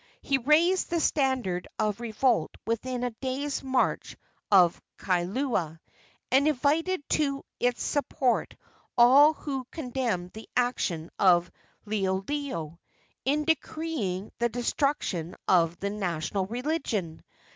He 0.23 0.39
raised 0.39 0.89
the 0.89 0.99
standard 0.99 1.67
of 1.77 1.99
revolt 1.99 2.55
within 2.65 3.03
a 3.03 3.11
day's 3.11 3.61
march 3.61 4.17
of 4.51 4.81
Kailua, 4.97 5.79
and 6.31 6.47
invited 6.47 7.07
to 7.09 7.43
its 7.59 7.83
support 7.83 8.55
all 8.97 9.33
who 9.33 9.67
condemned 9.69 10.31
the 10.33 10.49
action 10.57 11.11
of 11.19 11.51
Liholiho 11.85 12.79
in 13.25 13.45
decreeing 13.45 14.31
the 14.39 14.49
destruction 14.49 15.35
of 15.47 15.77
the 15.79 15.91
national 15.91 16.47
religion. 16.47 17.23